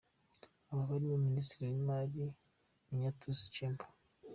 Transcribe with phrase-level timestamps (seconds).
[0.69, 2.21] Abo barimo Minisitiri w’imari,
[2.87, 3.85] Ignatius Chombo.